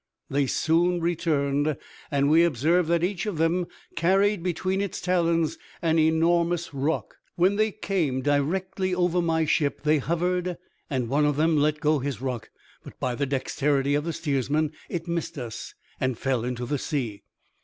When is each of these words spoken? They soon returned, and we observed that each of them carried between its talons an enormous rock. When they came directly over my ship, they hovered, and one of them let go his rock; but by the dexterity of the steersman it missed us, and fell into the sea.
They 0.31 0.47
soon 0.47 0.99
returned, 0.99 1.77
and 2.09 2.27
we 2.27 2.43
observed 2.43 2.89
that 2.89 3.03
each 3.03 3.27
of 3.27 3.37
them 3.37 3.67
carried 3.95 4.41
between 4.41 4.81
its 4.81 4.99
talons 4.99 5.59
an 5.79 5.99
enormous 5.99 6.73
rock. 6.73 7.17
When 7.35 7.55
they 7.55 7.71
came 7.71 8.23
directly 8.23 8.95
over 8.95 9.21
my 9.21 9.45
ship, 9.45 9.83
they 9.83 9.99
hovered, 9.99 10.57
and 10.89 11.07
one 11.07 11.27
of 11.27 11.35
them 11.35 11.55
let 11.55 11.79
go 11.81 11.99
his 11.99 12.19
rock; 12.19 12.49
but 12.83 12.99
by 12.99 13.13
the 13.13 13.27
dexterity 13.27 13.93
of 13.93 14.03
the 14.03 14.13
steersman 14.13 14.71
it 14.89 15.07
missed 15.07 15.37
us, 15.37 15.75
and 15.99 16.17
fell 16.17 16.43
into 16.43 16.65
the 16.65 16.79
sea. 16.79 17.21